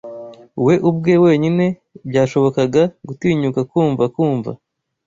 We 0.65 0.73
ubwe 0.89 1.13
wenyine 1.23 1.65
Byashobokaga 2.09 2.83
gutinyuka 3.07 3.59
kumva 3.71 4.03
kumva 4.15 4.51